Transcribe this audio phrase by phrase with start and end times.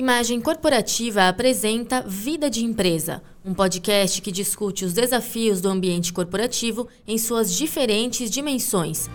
[0.00, 6.88] Imagem Corporativa apresenta Vida de Empresa, um podcast que discute os desafios do ambiente corporativo
[7.06, 9.10] em suas diferentes dimensões.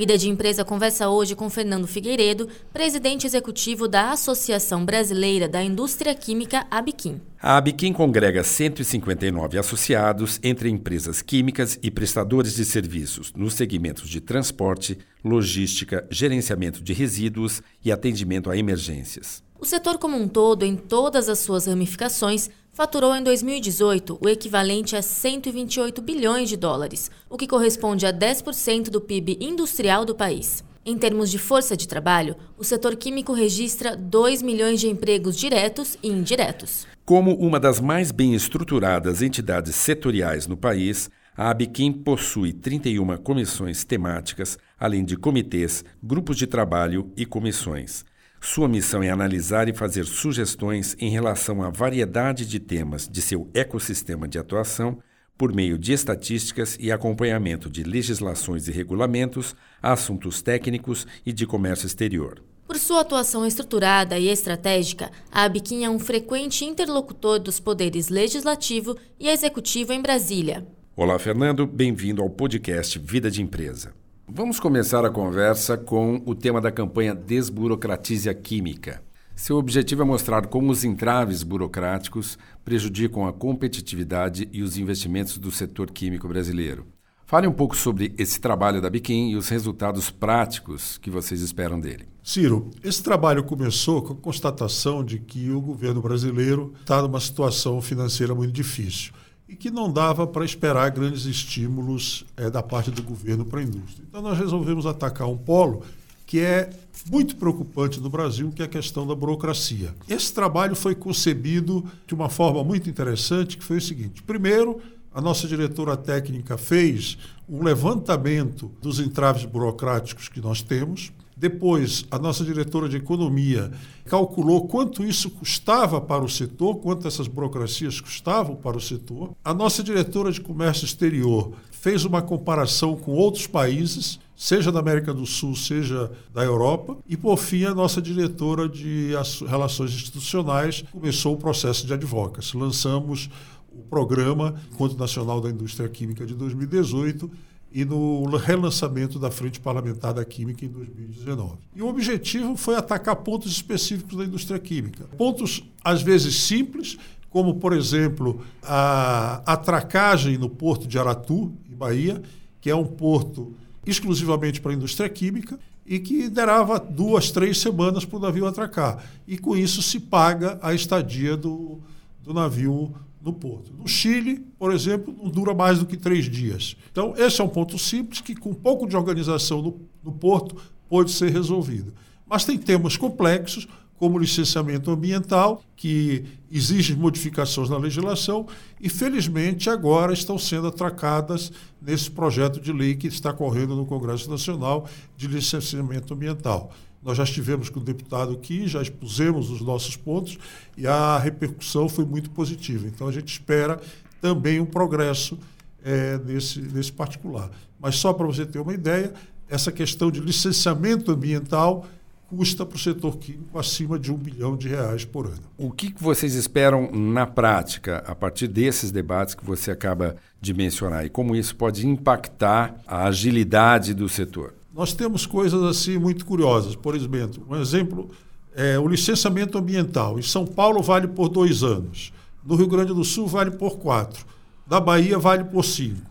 [0.00, 6.14] Vida de Empresa conversa hoje com Fernando Figueiredo, presidente executivo da Associação Brasileira da Indústria
[6.14, 7.20] Química, ABQIM.
[7.38, 14.22] A ABQIM congrega 159 associados entre empresas químicas e prestadores de serviços nos segmentos de
[14.22, 19.42] transporte, logística, gerenciamento de resíduos e atendimento a emergências.
[19.60, 24.96] O setor como um todo, em todas as suas ramificações, faturou em 2018 o equivalente
[24.96, 30.64] a 128 bilhões de dólares, o que corresponde a 10% do PIB industrial do país.
[30.82, 35.98] Em termos de força de trabalho, o setor químico registra 2 milhões de empregos diretos
[36.02, 36.86] e indiretos.
[37.04, 43.84] Como uma das mais bem estruturadas entidades setoriais no país, a ABQIM possui 31 comissões
[43.84, 48.08] temáticas, além de comitês, grupos de trabalho e comissões.
[48.42, 53.50] Sua missão é analisar e fazer sugestões em relação à variedade de temas de seu
[53.52, 54.98] ecossistema de atuação
[55.36, 61.86] por meio de estatísticas e acompanhamento de legislações e regulamentos, assuntos técnicos e de comércio
[61.86, 62.42] exterior.
[62.66, 68.96] Por sua atuação estruturada e estratégica, a ABQIM é um frequente interlocutor dos poderes legislativo
[69.18, 70.66] e executivo em Brasília.
[70.96, 73.92] Olá, Fernando, bem-vindo ao podcast Vida de Empresa.
[74.32, 79.02] Vamos começar a conversa com o tema da campanha Desburocratize a Química.
[79.34, 85.50] Seu objetivo é mostrar como os entraves burocráticos prejudicam a competitividade e os investimentos do
[85.50, 86.86] setor químico brasileiro.
[87.26, 91.80] Fale um pouco sobre esse trabalho da Biquim e os resultados práticos que vocês esperam
[91.80, 92.06] dele.
[92.22, 97.80] Ciro, esse trabalho começou com a constatação de que o governo brasileiro está numa situação
[97.82, 99.12] financeira muito difícil
[99.50, 103.62] e que não dava para esperar grandes estímulos é, da parte do governo para a
[103.64, 104.04] indústria.
[104.08, 105.82] Então nós resolvemos atacar um polo
[106.24, 106.70] que é
[107.10, 109.92] muito preocupante no Brasil, que é a questão da burocracia.
[110.08, 114.80] Esse trabalho foi concebido de uma forma muito interessante, que foi o seguinte: primeiro,
[115.12, 117.18] a nossa diretora técnica fez
[117.48, 121.10] um levantamento dos entraves burocráticos que nós temos,
[121.40, 123.72] depois, a nossa diretora de economia
[124.04, 129.30] calculou quanto isso custava para o setor, quanto essas burocracias custavam para o setor.
[129.42, 135.14] A nossa diretora de comércio exterior fez uma comparação com outros países, seja da América
[135.14, 136.98] do Sul, seja da Europa.
[137.08, 139.12] E, por fim, a nossa diretora de
[139.48, 142.54] relações institucionais começou o processo de advocacy.
[142.54, 143.30] Lançamos
[143.72, 147.30] o programa Encontro Nacional da Indústria Química de 2018
[147.72, 151.58] e no relançamento da Frente Parlamentar da Química em 2019.
[151.74, 155.04] E o objetivo foi atacar pontos específicos da indústria química.
[155.16, 156.98] Pontos, às vezes, simples,
[157.30, 162.20] como, por exemplo, a atracagem no porto de Aratu, em Bahia,
[162.60, 163.54] que é um porto
[163.86, 169.02] exclusivamente para a indústria química e que derava duas, três semanas para o navio atracar.
[169.26, 171.80] E com isso se paga a estadia do,
[172.22, 173.72] do navio no porto.
[173.72, 176.76] No Chile, por exemplo, não dura mais do que três dias.
[176.90, 180.56] Então, esse é um ponto simples que, com um pouco de organização no, no porto,
[180.88, 181.92] pode ser resolvido.
[182.26, 188.46] Mas tem temas complexos, como licenciamento ambiental, que exige modificações na legislação,
[188.80, 191.52] e felizmente agora estão sendo atracadas
[191.82, 194.88] nesse projeto de lei que está correndo no Congresso Nacional
[195.18, 196.72] de licenciamento ambiental.
[197.02, 200.38] Nós já estivemos com o deputado aqui, já expusemos os nossos pontos
[200.76, 202.86] e a repercussão foi muito positiva.
[202.86, 203.80] Então a gente espera
[204.20, 205.38] também um progresso
[205.82, 207.50] é, nesse, nesse particular.
[207.78, 209.14] Mas só para você ter uma ideia,
[209.48, 211.86] essa questão de licenciamento ambiental
[212.28, 215.42] custa para o setor químico acima de um bilhão de reais por ano.
[215.58, 221.04] O que vocês esperam na prática, a partir desses debates que você acaba de mencionar,
[221.04, 224.54] e como isso pode impactar a agilidade do setor?
[224.72, 226.76] Nós temos coisas assim muito curiosas.
[226.76, 228.10] Por exemplo, um exemplo
[228.54, 230.18] é o licenciamento ambiental.
[230.18, 232.12] Em São Paulo vale por dois anos.
[232.44, 234.24] No Rio Grande do Sul vale por quatro.
[234.66, 236.10] Da Bahia vale por cinco.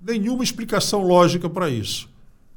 [0.00, 2.08] Nenhuma explicação lógica para isso.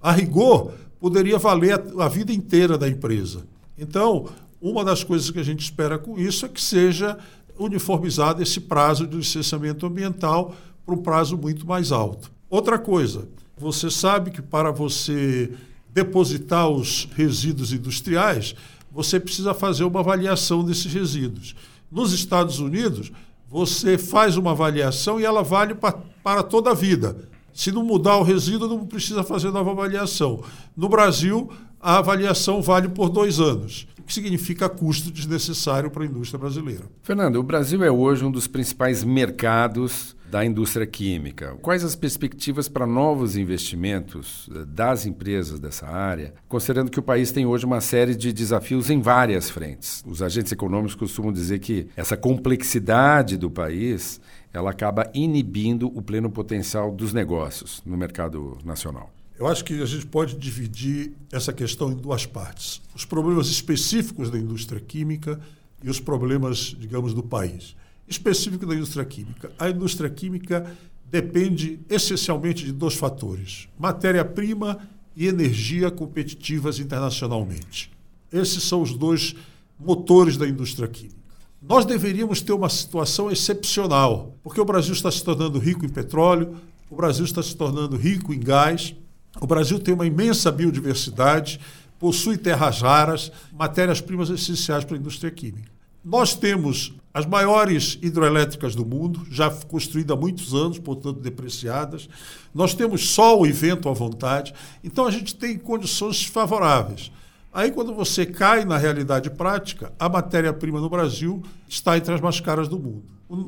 [0.02, 3.46] A rigor, poderia valer a, a vida inteira da empresa.
[3.78, 4.28] Então,
[4.60, 7.18] uma das coisas que a gente espera com isso é que seja
[7.58, 10.56] uniformizado esse prazo de licenciamento ambiental
[10.86, 12.32] para um prazo muito mais alto.
[12.50, 15.52] Outra coisa, você sabe que para você
[15.94, 18.56] depositar os resíduos industriais,
[18.92, 21.56] você precisa fazer uma avaliação desses resíduos.
[21.92, 23.12] Nos Estados Unidos,
[23.50, 25.94] você faz uma avaliação e ela vale para,
[26.24, 27.30] para toda a vida.
[27.54, 30.44] Se não mudar o resíduo, não precisa fazer nova avaliação.
[30.76, 31.50] No Brasil,
[31.80, 36.84] a avaliação vale por dois anos, o que significa custo desnecessário para a indústria brasileira.
[37.02, 41.56] Fernando, o Brasil é hoje um dos principais mercados da indústria química.
[41.62, 47.32] Quais as perspectivas para novos investimentos eh, das empresas dessa área, considerando que o país
[47.32, 50.04] tem hoje uma série de desafios em várias frentes?
[50.06, 54.20] Os agentes econômicos costumam dizer que essa complexidade do país
[54.52, 59.12] ela acaba inibindo o pleno potencial dos negócios no mercado nacional.
[59.38, 64.32] Eu acho que a gente pode dividir essa questão em duas partes: os problemas específicos
[64.32, 65.40] da indústria química
[65.84, 67.76] e os problemas, digamos, do país.
[68.08, 69.52] Específico da indústria química.
[69.58, 70.76] A indústria química
[71.10, 74.80] depende essencialmente de dois fatores: matéria-prima
[75.16, 77.92] e energia competitivas internacionalmente.
[78.32, 79.36] Esses são os dois
[79.80, 81.16] motores da indústria química.
[81.62, 86.56] Nós deveríamos ter uma situação excepcional, porque o Brasil está se tornando rico em petróleo,
[86.90, 88.94] o Brasil está se tornando rico em gás,
[89.42, 91.60] o Brasil tem uma imensa biodiversidade,
[91.98, 95.75] possui terras raras, matérias-primas essenciais para a indústria química.
[96.06, 102.08] Nós temos as maiores hidroelétricas do mundo, já construídas há muitos anos, portanto depreciadas.
[102.54, 104.54] Nós temos sol e vento à vontade,
[104.84, 107.12] então a gente tem condições favoráveis.
[107.52, 112.40] Aí, quando você cai na realidade prática, a matéria-prima no Brasil está entre as mais
[112.40, 113.06] caras do mundo.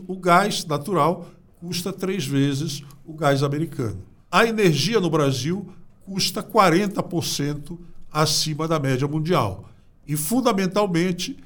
[0.08, 1.28] O gás natural
[1.60, 4.02] custa três vezes o gás americano.
[4.32, 5.68] A energia no Brasil
[6.06, 7.78] custa 40%
[8.12, 9.70] acima da média mundial.
[10.08, 11.38] E, fundamentalmente,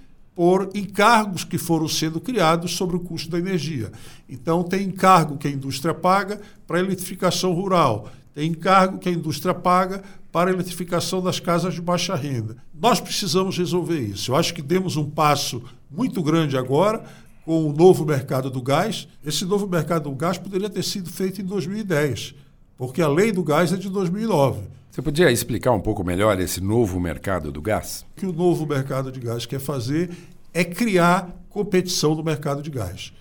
[0.41, 3.91] por encargos que foram sendo criados sobre o custo da energia.
[4.27, 9.11] Então, tem encargo que a indústria paga para a eletrificação rural, tem encargo que a
[9.11, 10.01] indústria paga
[10.31, 12.57] para a eletrificação das casas de baixa renda.
[12.73, 14.31] Nós precisamos resolver isso.
[14.31, 15.61] Eu acho que demos um passo
[15.91, 17.03] muito grande agora
[17.45, 19.07] com o novo mercado do gás.
[19.23, 22.33] Esse novo mercado do gás poderia ter sido feito em 2010
[22.81, 24.61] porque a lei do gás é de 2009.
[24.91, 28.05] Você podia explicar um pouco melhor esse novo mercado do gás?
[28.11, 30.11] O que o novo mercado de gás quer fazer
[30.53, 33.13] é criar competição no mercado de gás.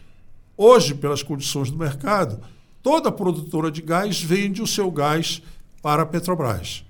[0.57, 2.41] Hoje, pelas condições do mercado,
[2.83, 5.43] toda produtora de gás vende o seu gás
[5.81, 6.85] para a Petrobras.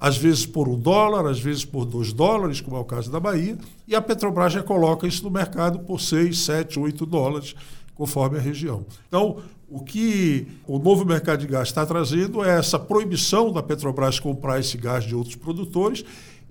[0.00, 3.20] Às vezes por um dólar, às vezes por dois dólares, como é o caso da
[3.20, 7.54] Bahia, e a Petrobras já coloca isso no mercado por seis, sete, oito dólares,
[7.94, 8.84] conforme a região.
[9.08, 14.20] Então, o que o novo mercado de gás está trazendo é essa proibição da Petrobras
[14.20, 16.04] comprar esse gás de outros produtores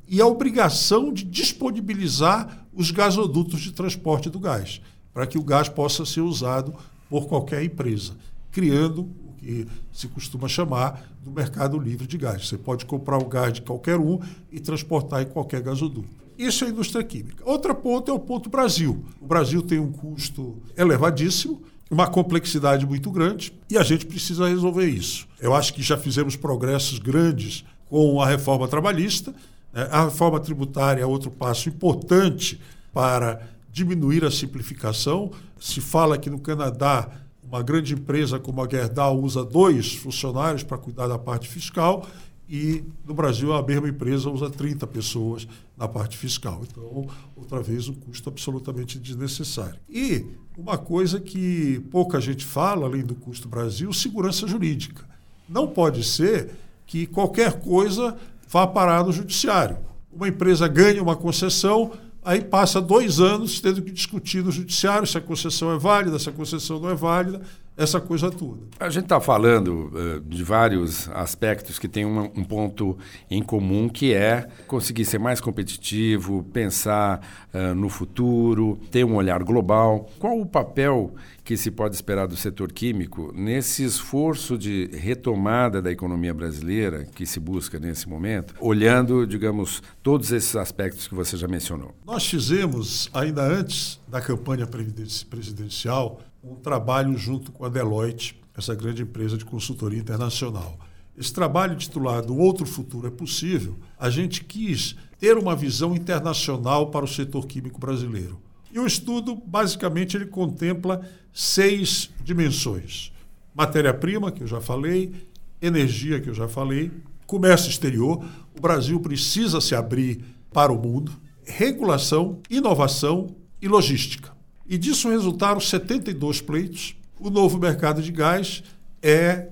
[0.07, 4.81] e a obrigação de disponibilizar os gasodutos de transporte do gás,
[5.13, 6.73] para que o gás possa ser usado
[7.09, 8.13] por qualquer empresa,
[8.51, 12.47] criando o que se costuma chamar do mercado livre de gás.
[12.47, 14.19] Você pode comprar o gás de qualquer um
[14.51, 16.20] e transportar em qualquer gasoduto.
[16.41, 17.43] Isso é a indústria química.
[17.45, 19.05] Outra ponto é o ponto Brasil.
[19.19, 21.61] O Brasil tem um custo elevadíssimo
[21.91, 25.27] uma complexidade muito grande e a gente precisa resolver isso.
[25.41, 29.35] Eu acho que já fizemos progressos grandes com a reforma trabalhista.
[29.73, 29.89] Né?
[29.91, 32.61] A reforma tributária é outro passo importante
[32.93, 35.31] para diminuir a simplificação.
[35.59, 37.09] Se fala que no Canadá
[37.43, 42.07] uma grande empresa como a Gerdau usa dois funcionários para cuidar da parte fiscal
[42.51, 46.61] e no Brasil a mesma empresa usa 30 pessoas na parte fiscal.
[46.69, 49.79] Então, outra vez, um custo absolutamente desnecessário.
[49.89, 50.25] E
[50.57, 55.05] uma coisa que pouca gente fala, além do custo Brasil, segurança jurídica.
[55.47, 56.49] Não pode ser
[56.85, 58.17] que qualquer coisa
[58.49, 59.77] vá parar no judiciário.
[60.11, 65.17] Uma empresa ganha uma concessão, aí passa dois anos tendo que discutir no judiciário se
[65.17, 67.41] a concessão é válida, se a concessão não é válida,
[67.81, 68.61] essa coisa toda.
[68.79, 72.97] A gente está falando uh, de vários aspectos que têm um, um, ponto
[73.29, 79.43] em comum, que é conseguir ser mais competitivo, pensar uh, no futuro, ter um olhar
[79.43, 80.09] global.
[80.19, 81.13] Qual o papel
[81.43, 87.25] que se pode esperar do setor químico nesse esforço de retomada da economia brasileira que
[87.25, 91.95] se busca nesse momento, olhando, digamos, todos esses aspectos que você já mencionou?
[92.05, 99.03] Nós fizemos, ainda antes da campanha presidencial, um trabalho junto com a Deloitte, essa grande
[99.03, 100.77] empresa de consultoria internacional.
[101.17, 107.05] Esse trabalho titulado Outro Futuro é Possível, a gente quis ter uma visão internacional para
[107.05, 108.41] o setor químico brasileiro.
[108.71, 111.01] E o estudo, basicamente, ele contempla
[111.33, 113.11] seis dimensões:
[113.53, 115.13] matéria-prima, que eu já falei,
[115.61, 116.91] energia, que eu já falei,
[117.27, 118.25] comércio exterior.
[118.57, 121.11] O Brasil precisa se abrir para o mundo,
[121.43, 124.40] regulação, inovação e logística.
[124.71, 126.95] E disso resultaram 72 pleitos.
[127.19, 128.63] O novo mercado de gás
[129.01, 129.49] é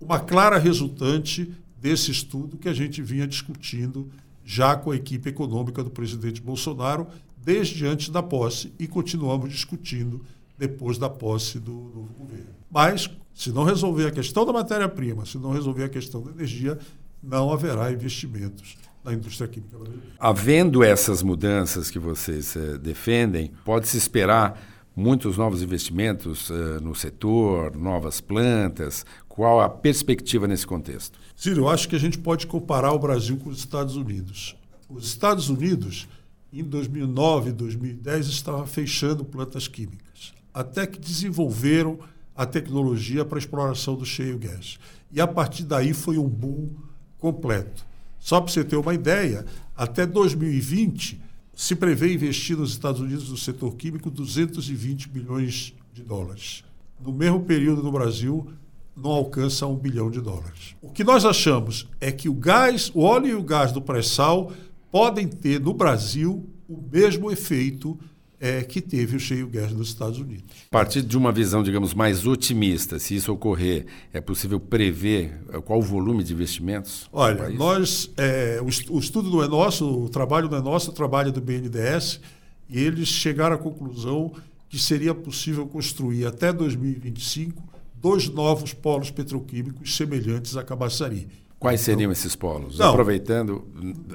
[0.00, 4.10] uma clara resultante desse estudo que a gente vinha discutindo
[4.44, 7.06] já com a equipe econômica do presidente Bolsonaro
[7.36, 10.20] desde antes da posse e continuamos discutindo
[10.58, 12.50] depois da posse do novo governo.
[12.68, 16.76] Mas, se não resolver a questão da matéria-prima, se não resolver a questão da energia,
[17.22, 20.10] não haverá investimentos na indústria química brasileira.
[20.18, 24.60] Havendo essas mudanças que vocês eh, defendem, pode-se esperar
[24.96, 29.04] muitos novos investimentos uh, no setor, novas plantas.
[29.28, 31.18] Qual a perspectiva nesse contexto?
[31.36, 34.56] Ciro, eu acho que a gente pode comparar o Brasil com os Estados Unidos.
[34.88, 36.08] Os Estados Unidos,
[36.50, 41.98] em 2009 e 2010, estavam fechando plantas químicas, até que desenvolveram
[42.34, 44.78] a tecnologia para a exploração do shale gas.
[45.12, 46.70] E a partir daí foi um boom
[47.18, 47.84] completo.
[48.26, 51.22] Só para você ter uma ideia, até 2020
[51.54, 56.64] se prevê investir nos Estados Unidos no setor químico 220 bilhões de dólares.
[57.00, 58.50] No mesmo período no Brasil,
[58.96, 60.74] não alcança um bilhão de dólares.
[60.82, 64.52] O que nós achamos é que o gás, o óleo e o gás do pré-sal
[64.90, 67.96] podem ter no Brasil o mesmo efeito
[68.40, 70.44] é, que teve o cheio gas nos Estados Unidos.
[70.66, 75.60] A partir de uma visão, digamos, mais otimista, se isso ocorrer, é possível prever é,
[75.60, 77.08] qual o volume de investimentos?
[77.12, 80.94] Olha, nós, é, o, o, estudo não é nosso, o trabalho não é nosso, o
[80.94, 82.20] trabalho é do BNDES,
[82.68, 84.32] e eles chegaram à conclusão
[84.68, 87.62] que seria possível construir até 2025
[87.94, 91.28] dois novos polos petroquímicos semelhantes a Cabaçari.
[91.66, 92.78] Quais seriam esses polos?
[92.78, 93.64] Não, Aproveitando,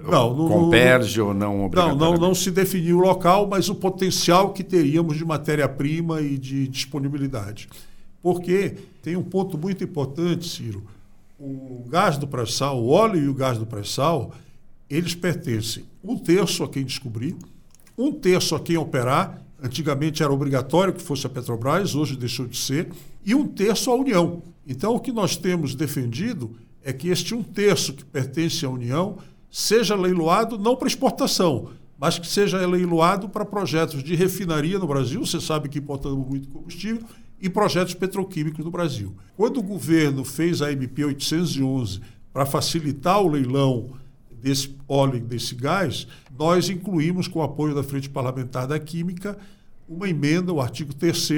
[0.09, 4.53] não, no, converge ou não Não, não, não se definiu o local, mas o potencial
[4.53, 7.67] que teríamos de matéria-prima e de disponibilidade.
[8.21, 10.81] Porque tem um ponto muito importante, Ciro.
[11.37, 14.31] O gás do pré-sal, o óleo e o gás do pré-sal,
[14.89, 17.35] eles pertencem um terço a quem descobrir,
[17.97, 22.57] um terço a quem operar, antigamente era obrigatório que fosse a Petrobras, hoje deixou de
[22.57, 22.93] ser,
[23.25, 24.41] e um terço à União.
[24.65, 29.17] Então, o que nós temos defendido é que este um terço que pertence à União
[29.49, 31.69] seja leiloado não para exportação,
[31.99, 35.25] mas que seja leiloado para projetos de refinaria no Brasil.
[35.25, 37.03] Você sabe que importamos muito combustível
[37.39, 39.15] e projetos petroquímicos no Brasil.
[39.35, 43.91] Quando o governo fez a MP 811 para facilitar o leilão
[44.31, 46.07] desse óleo e desse gás,
[46.37, 49.37] nós incluímos, com o apoio da Frente Parlamentar da Química,
[49.87, 51.29] uma emenda, o artigo 3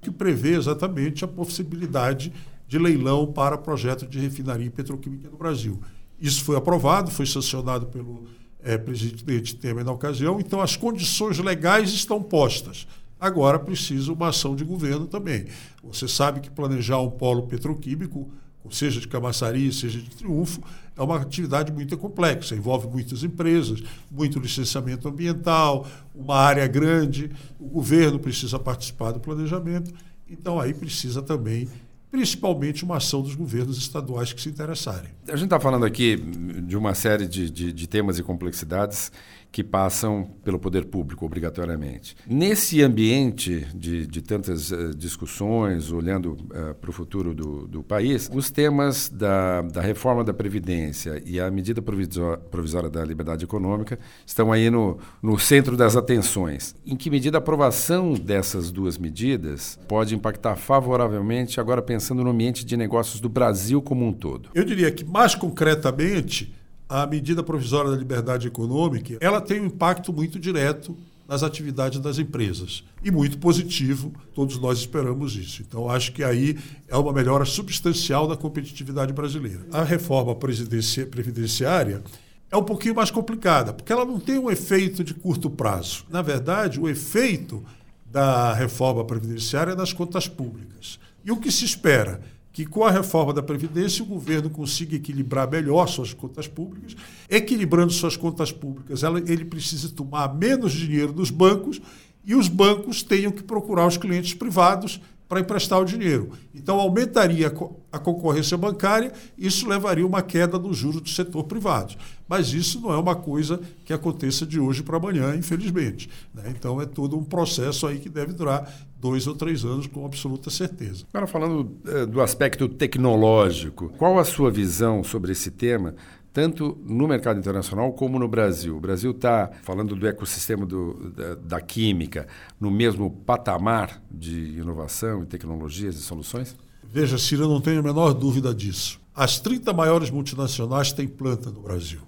[0.00, 2.32] que prevê exatamente a possibilidade
[2.66, 5.80] de leilão para projeto de refinaria petroquímica no Brasil.
[6.20, 8.24] Isso foi aprovado, foi sancionado pelo
[8.62, 12.86] é, presidente Temer na ocasião, então as condições legais estão postas.
[13.18, 15.46] Agora precisa uma ação de governo também.
[15.82, 18.30] Você sabe que planejar um polo petroquímico,
[18.70, 20.60] seja de Camaçari, seja de Triunfo,
[20.96, 27.30] é uma atividade muito complexa, envolve muitas empresas, muito licenciamento ambiental, uma área grande,
[27.60, 29.92] o governo precisa participar do planejamento,
[30.28, 31.68] então aí precisa também
[32.10, 35.10] principalmente uma ação dos governos estaduais que se interessarem.
[35.28, 39.10] A gente está falando aqui de uma série de, de, de temas e complexidades
[39.50, 42.16] que passam pelo poder público obrigatoriamente.
[42.26, 48.30] Nesse ambiente de, de tantas uh, discussões, olhando uh, para o futuro do, do, país,
[48.34, 54.52] os temas da, da, reforma da Previdência e a medida provisória, da liberdade econômica estão
[54.52, 56.74] aí no, no centro das atenções.
[56.84, 62.64] Em que medida a aprovação dessas duas medidas pode impactar favoravelmente, agora pensando no ambiente
[62.64, 64.50] de negócios do Brasil como um todo?
[64.54, 66.54] Eu diria que, mais concretamente,
[66.88, 70.96] a medida provisória da liberdade econômica, ela tem um impacto muito direto
[71.28, 75.62] nas atividades das empresas e muito positivo, todos nós esperamos isso.
[75.62, 79.66] Então acho que aí é uma melhora substancial da competitividade brasileira.
[79.72, 82.02] A reforma previdenciária
[82.50, 86.04] é um pouquinho mais complicada, porque ela não tem um efeito de curto prazo.
[86.08, 87.64] Na verdade, o efeito
[88.08, 91.00] da reforma previdenciária é nas contas públicas.
[91.24, 92.20] E o que se espera?
[92.56, 96.96] Que com a reforma da Previdência o governo consiga equilibrar melhor suas contas públicas.
[97.28, 101.82] Equilibrando suas contas públicas, ela, ele precisa tomar menos dinheiro dos bancos
[102.24, 106.30] e os bancos tenham que procurar os clientes privados para emprestar o dinheiro.
[106.54, 107.52] Então, aumentaria
[107.90, 111.94] a concorrência bancária, isso levaria a uma queda dos juros do setor privado.
[112.28, 116.08] Mas isso não é uma coisa que aconteça de hoje para amanhã, infelizmente.
[116.34, 116.44] Né?
[116.56, 120.50] Então, é todo um processo aí que deve durar dois ou três anos, com absoluta
[120.50, 121.04] certeza.
[121.12, 125.94] Agora, falando eh, do aspecto tecnológico, qual a sua visão sobre esse tema?
[126.36, 128.76] Tanto no mercado internacional como no Brasil.
[128.76, 132.28] O Brasil está, falando do ecossistema do, da, da, química,
[132.60, 136.54] no mesmo patamar de inovação e tecnologias e soluções?
[136.84, 139.00] Veja, Ciro, eu não tenho a menor dúvida disso.
[139.14, 142.00] As 30 maiores multinacionais têm planta no Brasil.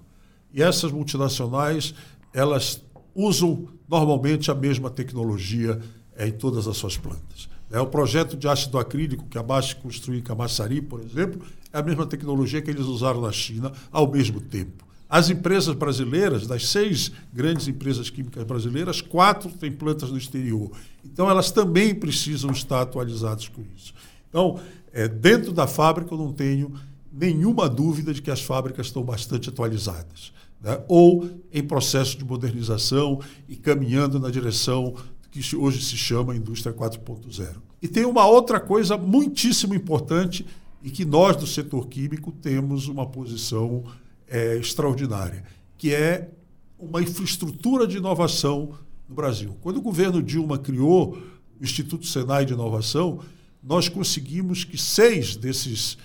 [0.53, 1.95] E essas multinacionais,
[2.31, 5.79] elas usam normalmente a mesma tecnologia
[6.19, 7.49] em todas as suas plantas.
[7.71, 11.77] É, o projeto de ácido acrílico que a Basf construiu em Camaçari, por exemplo, é
[11.77, 14.87] a mesma tecnologia que eles usaram na China ao mesmo tempo.
[15.07, 20.71] As empresas brasileiras, das seis grandes empresas químicas brasileiras, quatro têm plantas no exterior.
[21.03, 23.93] Então, elas também precisam estar atualizadas com isso.
[24.29, 24.59] Então,
[24.93, 26.73] é, dentro da fábrica, eu não tenho
[27.11, 30.31] nenhuma dúvida de que as fábricas estão bastante atualizadas.
[30.61, 30.79] Né?
[30.87, 34.95] Ou em processo de modernização e caminhando na direção
[35.31, 37.55] que hoje se chama indústria 4.0.
[37.81, 40.45] E tem uma outra coisa muitíssimo importante
[40.81, 43.83] e que nós do setor químico temos uma posição
[44.27, 45.43] é, extraordinária,
[45.77, 46.29] que é
[46.77, 48.73] uma infraestrutura de inovação
[49.07, 49.57] no Brasil.
[49.61, 51.17] Quando o governo Dilma criou
[51.59, 53.19] o Instituto Senai de Inovação,
[53.61, 55.97] nós conseguimos que seis desses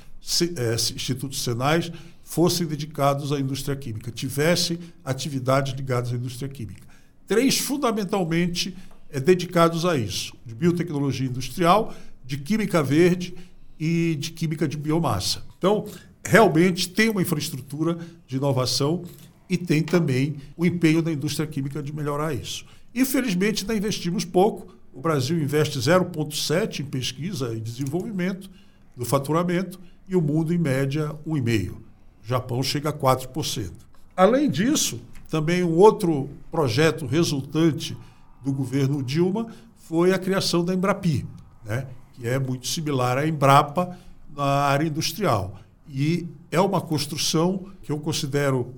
[0.56, 6.82] é, institutos Senais fossem dedicados à indústria química, tivessem atividades ligadas à indústria química.
[7.26, 8.76] Três, fundamentalmente,
[9.14, 11.94] é, dedicados a isso: de biotecnologia industrial,
[12.24, 13.34] de química verde
[13.78, 15.44] e de química de biomassa.
[15.56, 15.86] Então,
[16.26, 19.04] realmente tem uma infraestrutura de inovação
[19.48, 22.66] e tem também o empenho da indústria química de melhorar isso.
[22.94, 24.74] Infelizmente, ainda investimos pouco.
[24.92, 28.50] O Brasil investe 0,7% em pesquisa e desenvolvimento
[28.96, 29.78] do faturamento
[30.08, 31.72] e o mundo, em média, 1,5%.
[31.72, 33.70] O Japão chega a 4%.
[34.16, 37.96] Além disso, também um outro projeto resultante
[38.44, 41.26] do governo Dilma foi a criação da Embrapi,
[41.64, 41.86] né?
[42.12, 43.96] que é muito similar à Embrapa
[44.36, 45.58] na área industrial.
[45.88, 48.74] E é uma construção que eu considero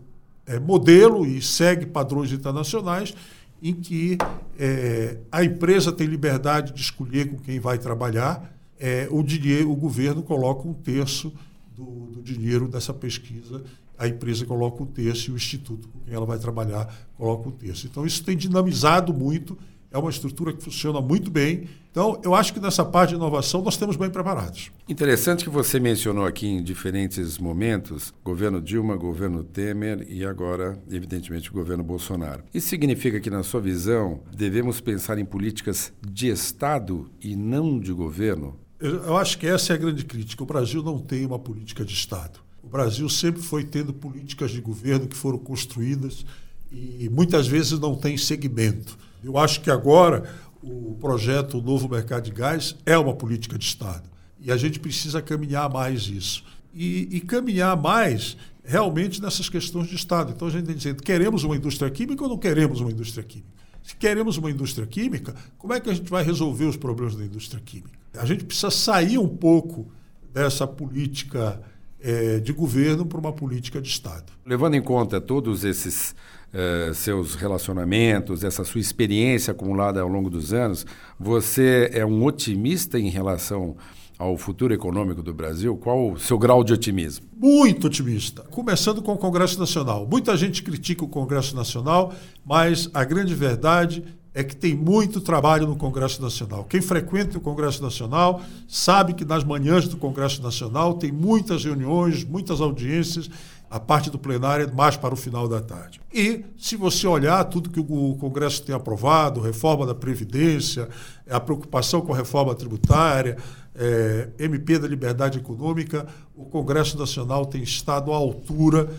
[0.46, 3.14] é, modelo e segue padrões internacionais,
[3.62, 4.16] em que
[4.58, 9.76] é, a empresa tem liberdade de escolher com quem vai trabalhar, é, o, dinheiro, o
[9.76, 11.32] governo coloca um terço
[11.74, 13.64] do, do dinheiro dessa pesquisa
[13.98, 17.52] a empresa coloca um terço e o instituto com quem ela vai trabalhar coloca um
[17.52, 17.86] terço.
[17.86, 19.56] Então, isso tem dinamizado muito,
[19.90, 21.68] é uma estrutura que funciona muito bem.
[21.90, 24.70] Então, eu acho que nessa parte de inovação nós estamos bem preparados.
[24.86, 31.50] Interessante que você mencionou aqui em diferentes momentos, governo Dilma, governo Temer e agora, evidentemente,
[31.50, 32.44] o governo Bolsonaro.
[32.52, 37.92] Isso significa que, na sua visão, devemos pensar em políticas de Estado e não de
[37.92, 38.58] governo?
[38.78, 40.42] Eu acho que essa é a grande crítica.
[40.42, 42.45] O Brasil não tem uma política de Estado.
[42.76, 46.26] Brasil sempre foi tendo políticas de governo que foram construídas
[46.70, 48.98] e muitas vezes não tem segmento.
[49.24, 50.30] Eu acho que agora
[50.62, 54.02] o projeto Novo Mercado de Gás é uma política de Estado
[54.38, 56.44] e a gente precisa caminhar mais isso.
[56.74, 60.34] E, e caminhar mais realmente nessas questões de Estado.
[60.36, 63.24] Então a gente tem que dizer, queremos uma indústria química ou não queremos uma indústria
[63.24, 63.56] química?
[63.82, 67.24] Se queremos uma indústria química, como é que a gente vai resolver os problemas da
[67.24, 67.98] indústria química?
[68.18, 69.90] A gente precisa sair um pouco
[70.34, 71.58] dessa política
[72.00, 74.32] é, de governo para uma política de Estado.
[74.44, 76.14] Levando em conta todos esses
[76.52, 80.86] uh, seus relacionamentos, essa sua experiência acumulada ao longo dos anos,
[81.18, 83.76] você é um otimista em relação
[84.18, 85.76] ao futuro econômico do Brasil?
[85.76, 87.26] Qual o seu grau de otimismo?
[87.36, 88.42] Muito otimista.
[88.50, 90.06] Começando com o Congresso Nacional.
[90.10, 94.02] Muita gente critica o Congresso Nacional, mas a grande verdade
[94.36, 96.64] é que tem muito trabalho no Congresso Nacional.
[96.64, 102.22] Quem frequenta o Congresso Nacional sabe que nas manhãs do Congresso Nacional tem muitas reuniões,
[102.22, 103.30] muitas audiências,
[103.70, 106.02] a parte do plenário é mais para o final da tarde.
[106.12, 110.86] E, se você olhar tudo que o Congresso tem aprovado, reforma da Previdência,
[111.30, 113.38] a preocupação com a reforma tributária,
[113.74, 118.90] é, MP da Liberdade Econômica, o Congresso Nacional tem estado à altura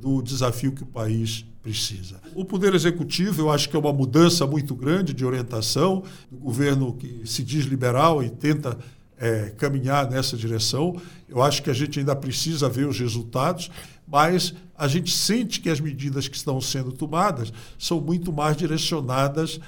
[0.00, 2.20] do desafio que o país precisa.
[2.34, 6.92] O Poder Executivo, eu acho que é uma mudança muito grande de orientação do governo
[6.92, 8.78] que se diz liberal e tenta
[9.18, 11.00] é, caminhar nessa direção.
[11.26, 13.70] Eu acho que a gente ainda precisa ver os resultados,
[14.06, 19.58] mas a gente sente que as medidas que estão sendo tomadas são muito mais direcionadas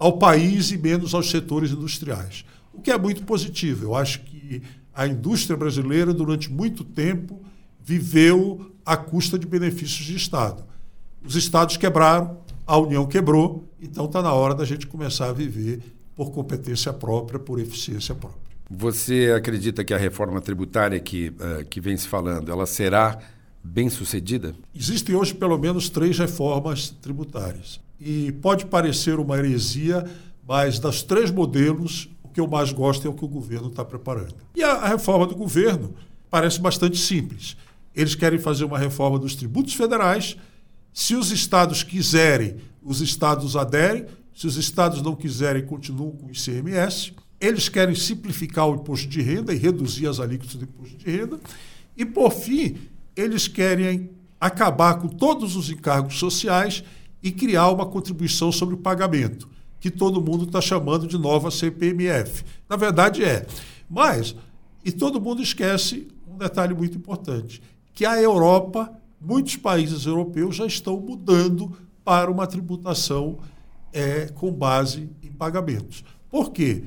[0.00, 2.44] ao país e menos aos setores industriais.
[2.74, 3.84] O que é muito positivo.
[3.84, 7.40] Eu acho que a indústria brasileira, durante muito tempo,
[7.84, 10.64] viveu à custa de benefícios de Estado.
[11.26, 15.80] Os estados quebraram, a União quebrou, então está na hora da gente começar a viver
[16.14, 18.40] por competência própria, por eficiência própria.
[18.70, 23.18] Você acredita que a reforma tributária que, uh, que vem se falando, ela será
[23.62, 24.54] bem sucedida?
[24.74, 27.80] Existem hoje pelo menos três reformas tributárias.
[28.00, 30.04] E pode parecer uma heresia,
[30.46, 33.84] mas das três modelos, o que eu mais gosto é o que o governo está
[33.84, 34.34] preparando.
[34.54, 35.94] E a, a reforma do governo
[36.30, 37.56] parece bastante simples.
[37.94, 40.36] Eles querem fazer uma reforma dos tributos federais
[40.96, 44.06] se os estados quiserem, os estados aderem.
[44.34, 47.12] Se os estados não quiserem, continuam com o ICMS.
[47.38, 51.38] Eles querem simplificar o imposto de renda e reduzir as alíquotas do imposto de renda.
[51.94, 52.78] E, por fim,
[53.14, 54.08] eles querem
[54.40, 56.82] acabar com todos os encargos sociais
[57.22, 62.42] e criar uma contribuição sobre o pagamento, que todo mundo está chamando de nova CPMF.
[62.66, 63.46] Na verdade, é.
[63.86, 64.34] Mas,
[64.82, 67.60] e todo mundo esquece um detalhe muito importante,
[67.92, 73.38] que a Europa muitos países europeus já estão mudando para uma tributação
[73.92, 76.04] é, com base em pagamentos.
[76.30, 76.84] Por quê?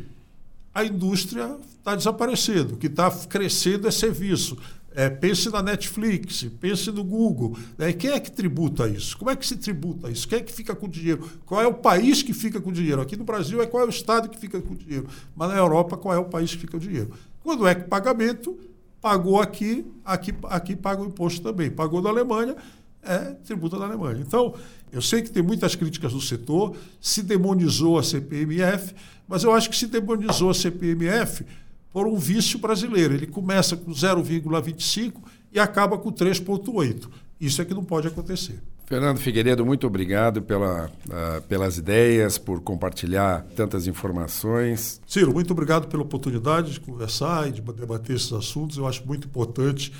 [0.73, 4.57] A indústria está desaparecendo, o que está crescendo é serviço.
[4.95, 7.55] É, pense na Netflix, pense no Google.
[7.77, 7.93] Né?
[7.93, 9.17] Quem é que tributa isso?
[9.17, 10.27] Como é que se tributa isso?
[10.27, 11.29] Quem é que fica com o dinheiro?
[11.45, 13.01] Qual é o país que fica com o dinheiro?
[13.01, 15.07] Aqui no Brasil é qual é o estado que fica com o dinheiro.
[15.35, 17.11] Mas na Europa, qual é o país que fica com o dinheiro?
[17.43, 18.57] Quando é que pagamento,
[19.01, 21.69] pagou aqui, aqui, aqui paga o imposto também.
[21.69, 22.55] Pagou na Alemanha,
[23.01, 24.23] é tributa na Alemanha.
[24.25, 24.53] Então,
[24.91, 28.93] eu sei que tem muitas críticas do setor, se demonizou a CPMF,
[29.27, 31.45] mas eu acho que se demonizou a CPMF
[31.91, 33.13] por um vício brasileiro.
[33.13, 35.13] Ele começa com 0,25
[35.51, 37.07] e acaba com 3,8.
[37.39, 38.61] Isso é que não pode acontecer.
[38.89, 44.99] Fernando Figueiredo, muito obrigado pela, uh, pelas ideias, por compartilhar tantas informações.
[45.05, 48.77] Ciro, muito obrigado pela oportunidade de conversar e de debater esses assuntos.
[48.77, 49.93] Eu acho muito importante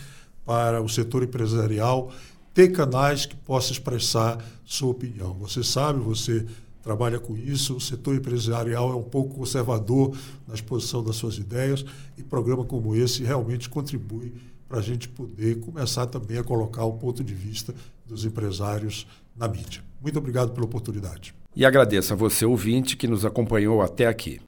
[0.44, 2.12] para o setor empresarial
[2.52, 5.36] ter canais que possam expressar sua opinião.
[5.36, 6.44] Você sabe, você
[6.82, 11.86] trabalha com isso, o setor empresarial é um pouco conservador na exposição das suas ideias
[12.18, 14.34] e programa como esse realmente contribui
[14.70, 17.74] para a gente poder começar também a colocar o ponto de vista
[18.06, 19.82] dos empresários na mídia.
[20.00, 21.34] Muito obrigado pela oportunidade.
[21.56, 24.40] E agradeço a você, ouvinte, que nos acompanhou até aqui.